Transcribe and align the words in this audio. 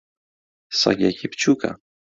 سەگێکی 0.81 1.27
بچووکە. 1.31 1.71